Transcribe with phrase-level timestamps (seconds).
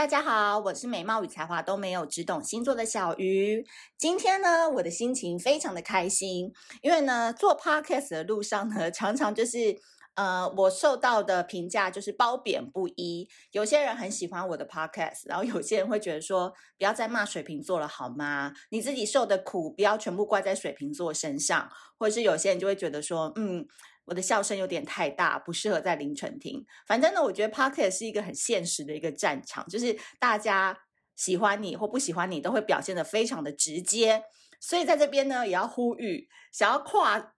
[0.00, 3.66] 大家好，我是美貌与才华都没有，只懂星座的小鱼。
[3.98, 9.76] 今天呢，我的心情非常的开心，因为呢，做 podcast 的路上呢，常常就是。
[10.16, 13.26] 呃，我受到的评价就是褒贬不一。
[13.52, 18.52] 有些人很喜欢我的 podcast，然后有些人会觉得说，不要再骂水瓶座了好吗？
[18.70, 21.70] 你自己受的苦，不要全部怪在水瓶座身上。
[21.96, 23.64] 或者是有些人就会觉得说，嗯，
[24.04, 26.64] 我的笑声有点太大，不适合在凌晨听。
[26.86, 30.78] 反正呢，我觉得 podcast 是一个很现实的一个战场，就是大家
[31.16, 34.24] 喜欢你或不喜欢你，都会表现得非常的直接。
[34.60, 37.34] 所以在这边呢，也要呼吁，想要跨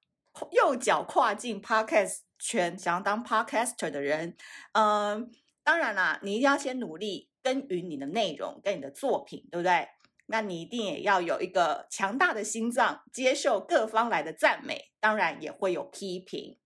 [0.52, 2.21] 右脚跨进 podcast。
[2.45, 4.37] 圈想要当 podcaster 的人，
[4.73, 5.30] 嗯，
[5.63, 9.87] 当然啦，你一定要先努力耕耘你的内容跟你的作品，对不对？
[10.33, 16.59] 那你一定也要有一个强大的心脏，接受各方来的赞美，当然也会有批评。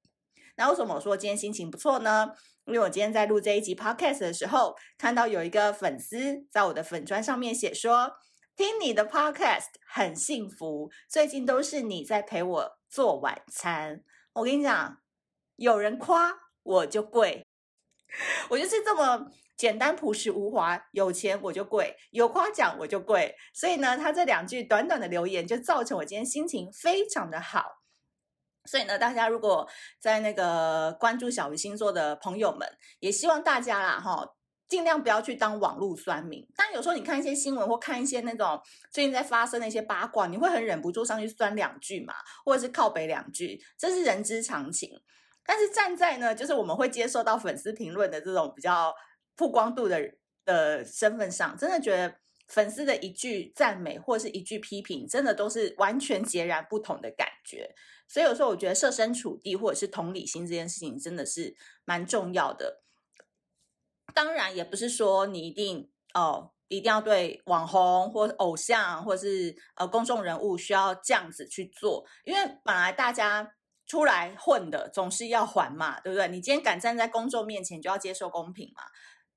[0.54, 2.30] 那为什么我说今天心情不错呢？
[2.64, 8.12] 因为我今天在录这一集 podcast 的时候，看到有一个粉丝在我的粉砖上面写说，
[8.56, 14.02] 听你的 podcast 很幸福，最近都是你在陪我做晚餐。
[14.32, 14.98] 我跟你讲。
[15.56, 17.42] 有人夸我就跪，
[18.50, 20.80] 我就是这么简单朴实无华。
[20.92, 23.34] 有钱我就跪，有夸奖我就跪。
[23.54, 27.64] 所以呢，他这两句短短的留言就造成我今天心情非常的好。
[28.64, 29.68] 所以呢，大家如果
[30.00, 32.68] 在那个关注小鱼星座的朋友们，
[32.98, 34.28] 也希望大家啦哈，
[34.68, 36.44] 尽量不要去当网络酸民。
[36.56, 42.12] 但有时候你看一些新闻或看一些那种最近在发生的一些八卦，你会很忍不住上去酸两句嘛，
[42.44, 45.00] 或者是靠北两句，这是人之常情。
[45.44, 48.92] 但是站在呢，就是我们会接受到粉丝评论的这种比较
[49.36, 52.16] 曝光度的的身份上，真的觉得
[52.48, 57.74] 粉丝的一句赞美或是一句批评，真的都是完全截然不同的感觉。
[58.08, 62.82] 所以有时候我觉得设身处地或者是同理心这件事情真的是蛮重要的。
[64.14, 73.52] 当然也不是说你一定哦，一定要对网红或偶像或是呃公众人物需要这样子去做，因为本来大家。
[73.88, 76.26] 出来混的总是要还嘛，对不对？
[76.26, 78.82] 你今天敢站在公众面前，就要接受公平嘛。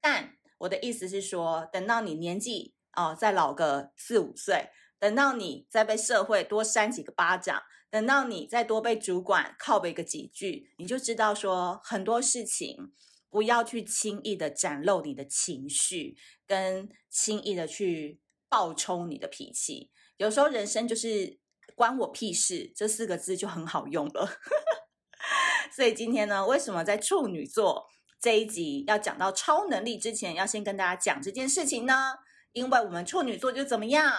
[0.01, 12.91] 但我的意思是说，等到你年纪哦再老个四五岁，等到你再被社会多扇几个巴掌，等到你再多被主管靠北个几句，你就知道说很多事情
[13.29, 19.91] 不要去轻易的展露你的情绪，跟轻易的去暴冲你的脾气。
[20.17, 21.39] 有时候人生就是。
[21.75, 24.29] 关我屁事，这四个字就很好用了。
[25.73, 27.87] 所以今天呢，为什么在处女座
[28.19, 32.19] 这一集要讲到超能力之前，要先跟大家讲这件事情呢？
[32.51, 34.13] 因为我们处女座就怎么样，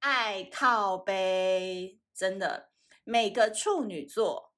[0.00, 2.70] 爱靠背，真的，
[3.04, 4.52] 每个处女座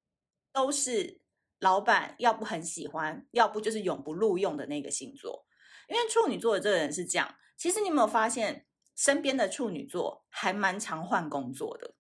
[0.53, 1.21] 都是
[1.59, 5.45] 老板要不很喜欢，要不就是永不录用的那个星座。
[5.89, 11.95] 因为处女座的这个人是这样，其实你有没有发现，身边的处女座还蛮常换工作的？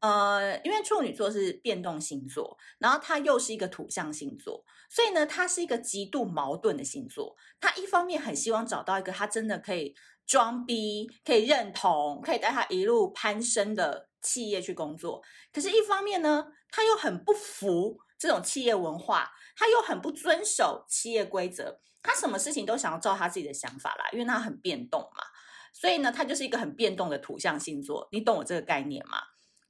[0.00, 7.36] 呃，因为处女座是变动星座，然后它又是一个土象星座，所以呢，它是一个极度矛盾的星座。
[7.60, 9.94] 它一方面很希望找到一个他真的可以
[10.26, 15.22] 装逼、可以认同、可以带他一路攀升的企业去工作，
[15.52, 25.24] 可是，一方面呢，他又很不服这种企业文化，他又很不遵守企业规则，他什么事情都想要照他自己的想法来，因为他很变动嘛。
[25.72, 28.08] 所以呢，他就是一个很变动的土象星座。
[28.12, 29.18] 你懂我这个概念吗？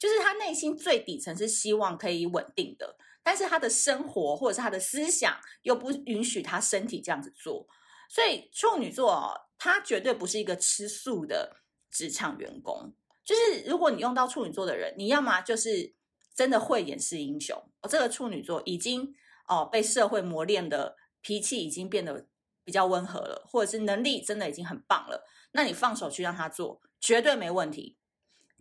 [0.01, 7.69] 就是他内心最底层是希望可以稳定的，但是他的生活或者是他的思想又不允许他身体这样子做，
[8.09, 11.59] 所以处女座他绝对不是一个吃素的
[11.91, 12.95] 职场员工。
[13.23, 15.95] 就是如果你用到处女座的人，你要么就是
[16.35, 19.15] 真的会掩饰英雄，哦，这个处女座已经
[19.47, 22.27] 哦被社会磨练的脾气已经变得
[22.65, 27.99] 比较温和了，或者是能力真的已经很棒了，那你放手去让他做，绝对没问题。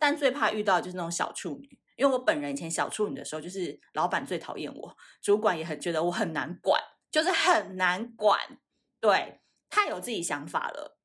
[0.00, 8.58] 但最怕遇到就是那种小处女，因为我本人以前小处女的时候，就是老板最讨厌我，主管也很觉得我很难管，就是很难管，
[8.98, 10.98] 对，太有自己想法了。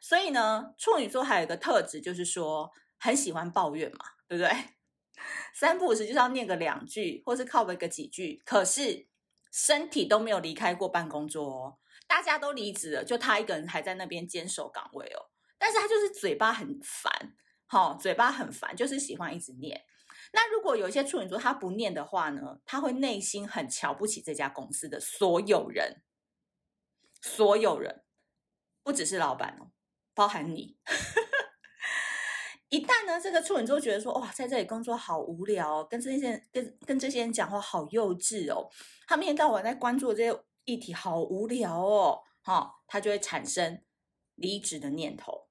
[0.00, 4.50] 所以呢，处女座还有一个特质，就是说很喜欢抱怨嘛，对不对？
[5.52, 9.08] 三不五时就是要念个两句，或是靠北个几句，可是
[9.50, 15.26] 身体都没有离开过办公桌哦，大家都离职了，就他一个人还在那边坚守岗位哦，
[15.58, 17.34] 但是他就是嘴巴很烦。
[17.66, 19.84] 好、哦，嘴巴很烦，就是喜欢一直念。
[20.32, 26.02] 那如果有一些处女座他不念的话呢，他会内心很瞧不起这家公司的所有人，
[27.20, 28.02] 所有人，
[28.82, 29.70] 不只是老板哦，
[30.14, 30.78] 包含你。
[32.68, 38.68] 一旦呢，这个处女座觉得说，哇，在这里工作好无聊，哦跟这些跟跟这些人讲话好幼稚哦，
[39.06, 42.22] 他们一天到晚在关注这些议题，好无聊哦。
[42.44, 43.82] 哦，他就会产生
[44.34, 45.45] 离职的念头。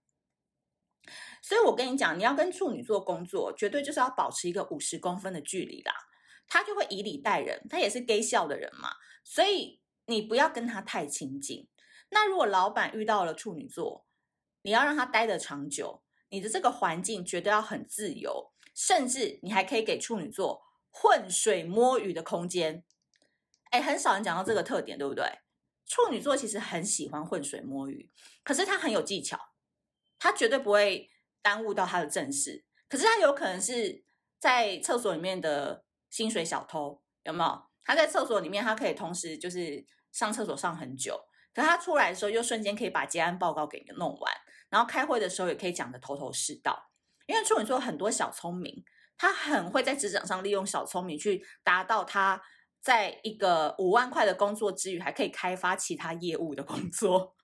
[1.47, 5.93] 所以我跟你讲，你要跟处女座工作，绝对就是要保持一个五十公分的距离啦。
[6.47, 8.89] 他就会以礼待人，他也是 gay 笑的人嘛，
[9.23, 11.67] 所以你不要跟他太亲近。
[12.09, 14.07] 那如果老板遇到了处女座，
[14.63, 22.83] 你要让他待得长久，你的这个环境绝对要很自由，甚至你还可以给处女座浑水摸鱼的空间。
[23.69, 25.23] 哎，很少人讲到这个特点，对不对？
[25.85, 28.09] 处女座其实很喜欢浑水摸鱼，
[28.43, 29.39] 可是他很有技巧，
[30.17, 31.11] 他绝对不会
[31.45, 32.65] 耽误到他的正事。
[32.89, 34.03] 可是他有可能是
[34.39, 37.61] 在厕所里面的薪水小偷，有没有？
[37.83, 41.15] 他在厕所里面，他可以同时就是上厕所上很久，
[41.53, 44.33] 可他出来的时候又瞬间可以把结案报告给弄完，
[44.69, 46.89] 然后开会的时候也可以讲得头头是道。
[47.27, 48.83] 因为处女座很多小聪明，
[49.15, 52.41] 他很会在职场上利用小聪明去达到他。
[52.81, 57.35] 在一个五万块的工作之余，还可以开发其他业务的工作，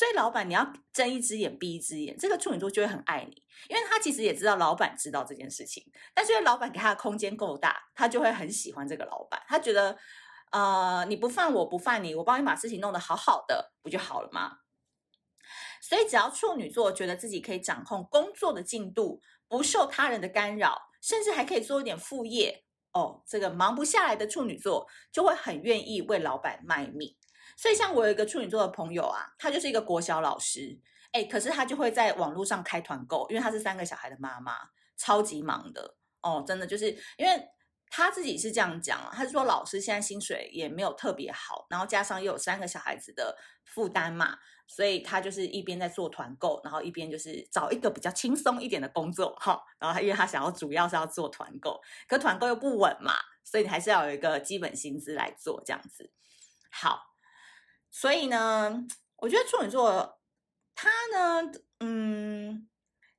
[0.00, 9.98] 所以老板你要睁一只眼闭一只眼，这个处女座就会很爱你，因为他其实也知道老板知道这件事情，但是因为老板给他的空间够大，他就会很喜欢这个老板，他觉得
[10.52, 14.60] 呃你不犯我不犯你，我帮你把事情弄得好好的，不就好了吗？
[15.82, 22.64] 所以只要处女座觉得自己可以掌控工作的进度，不受他人的干扰，甚至还可以做一点副业。
[22.92, 27.14] 哦，这个忙不下来的处女座就会很愿意为老板卖命，
[27.60, 30.80] 所以像我有一个处女座的朋友啊，他就是一个国小老师，
[31.12, 34.56] 哎，可是他就会在网络上开团购，因为他是三个小孩的妈妈，
[34.96, 37.48] 超级忙的哦，真的就是因为
[37.90, 44.38] 他自己是这样讲啊，他是说老师现在薪水也没有特别好，然后加上又有三个小孩子的负担嘛。
[44.66, 49.60] 所以他就是一边在做团购，然后一边就是找一个比较轻松一点的工作，哈。
[49.80, 56.12] 然后他因为他想要主要是要做团购，可团购又不稳嘛，所以你还是要有一个基本薪资来做这样子。
[56.70, 57.09] 好，
[57.90, 60.20] 所以呢，我觉得处女座
[60.74, 62.68] 他呢，嗯，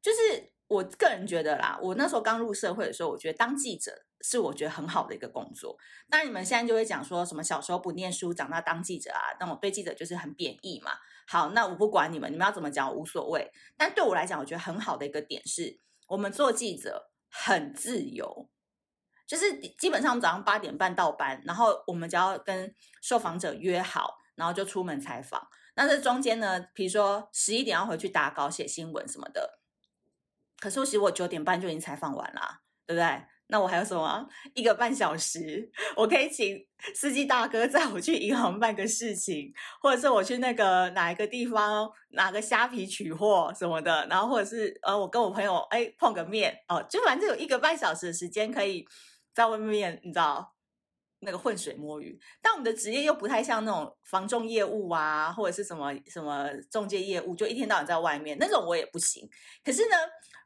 [0.01, 5.77] 就是我个人觉得啦，我那时候刚入社会的时候，我觉得当记者是我觉得很好的一个工作。
[6.07, 10.93] 那你们现在就会讲说什么小时候不念书，长大当记者啊，那我对记者就是很贬义嘛。
[11.27, 13.51] 好，那我不管你们，你们要怎么讲无所谓。
[13.77, 18.49] 但对我来讲，我觉得很好的一个点是，我们做记者很自由，
[19.27, 25.47] 就是基本上早上八点半到班，然后我们只要跟受访者约好，然后就出门采访。
[25.75, 29.59] 那这中间呢，比如说十一点要回去打稿、写新闻什么的，
[30.59, 33.23] 可是其实我九点半就已经采访完了，对不对？
[33.47, 34.25] 那我还有什么？
[34.53, 48.87] 一个半小时，我可以请司机大哥载我去银行办个事情，或者是我去那个哪一个地方拿个虾皮取货什么的，然后或者是呃，我跟我朋友哎碰个面哦，就反正有一个半小时的时间可以
[49.33, 50.53] 在外面，你知道
[51.21, 52.19] 那个浑水摸鱼。
[52.41, 59.27] 但我们的职业又不太像那种房仲业务啊，或者是什么什么中介业务，就一天到晚在外面那种我也不行。
[59.63, 59.95] 可是呢。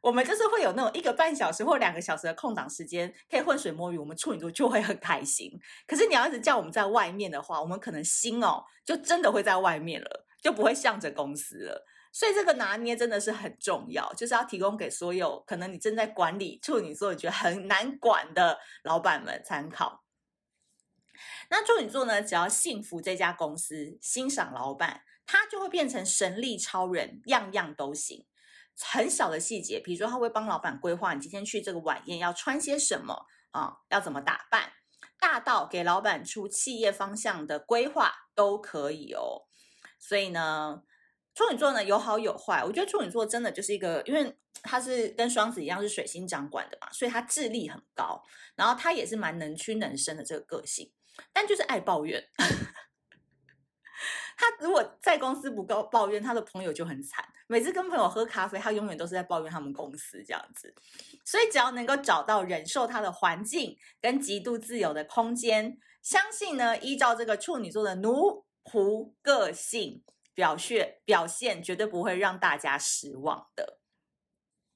[0.02, 5.52] 我们就是会有那种一个半小时或两个小时的空档时间，可以浑水摸鱼，我们处女座就会很开心。
[5.88, 11.84] 可是你要是叫我们在外面的话，我们可能心哦，就真的会在外面了，就不会向着公司了。
[12.14, 20.05] 所以这个拿捏真的是很重要，就是要提供给所有可能你正在管理处女座，你觉得很难管的老板们参考。
[21.50, 28.26] 那处女座呢，只要信服这家公司，欣赏老板，他就会变成神力超人，样样都行。
[28.78, 34.74] 很小的细节，比如说他会帮老板规划你今天去这个晚宴要穿些什么啊，要怎么打扮，
[35.18, 39.44] 大到给老板出企业方向的规划都可以哦。
[39.98, 40.84] 所以呢，
[41.34, 48.22] 处女座呢有好有坏，我觉得处女座真的就是一个，因为他是跟双子一样是水星掌管的嘛，所以他智力很高，
[48.56, 50.92] 然后他也是蛮能屈能伸的这个个性，
[51.34, 52.24] 但就是爱抱怨。
[54.38, 57.26] 他如果在公司不够抱怨，他的朋友就很惨。
[57.48, 60.76] 每次跟朋友喝咖啡，他永远都是在抱怨他们公司这样子。
[61.24, 70.04] 所以只要能够找到忍受他的环境跟极度自由的空间，相信呢，依照这个处女座的奴仆个性
[70.34, 73.80] 表现表现，绝对不会让大家失望的。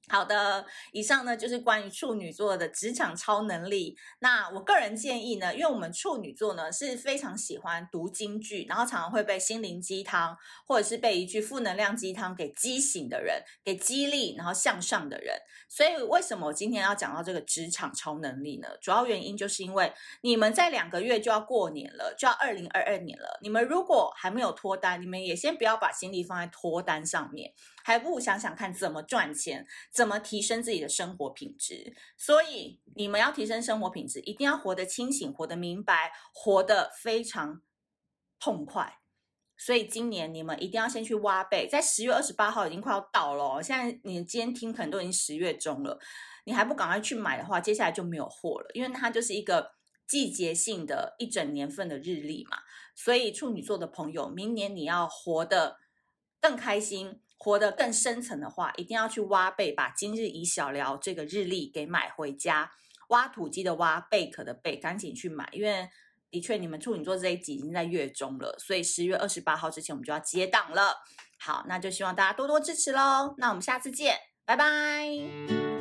[0.10, 3.96] 好的，以上呢就是关于处女座的职场超能力。
[4.20, 10.36] 那我个人建议呢，因为我们处女座呢是非常喜欢读金句，然后常常会被心灵鸡汤
[10.66, 15.38] 或者是被一句负能量鸡汤给激醒的人，给激励然后向上的人。
[15.70, 18.68] 所以为什么我今天要讲到这个职场超能力呢？
[18.82, 23.38] 主要原因就是因为你们在两个月就要过年了，就要二零二二年了。
[23.44, 27.54] 你们如果还没有脱单，你们也先不要把心力放在脱单上面。
[27.90, 31.96] 还不想想看怎么赚钱，怎么提升自己的生活品质。
[32.16, 37.64] 所以你们要提升生活品质，一定要活得清醒，活得明白，活得非常
[38.40, 39.00] 痛快。
[39.58, 43.60] 所以今年你们一定要先去挖贝，在十月二十八号已经快要到了哦。
[43.60, 46.00] 现在你今天听可能都已经十月中了，
[46.46, 49.72] 你还不赶快去买的话，接下来就没有货了，因为它就是一个
[50.06, 52.60] 季节性的一整年份的日历嘛。
[52.94, 55.78] 所以处女座的朋友，明年你要活得
[56.40, 62.70] 更开心，活得更深层的话，一定要去挖贝，把今日以小聊这个日历给买回家。
[63.08, 65.90] 挖土机的挖，贝壳的贝，赶紧去买，因为。
[66.32, 70.96] 的确，你们处女座这一集已经在月中了，所以十月二十八号之前我们就要接档了。
[71.40, 73.34] 好，那就希望大家多多支持喽。
[73.40, 74.16] 那我们下次见，
[74.46, 75.79] 拜拜。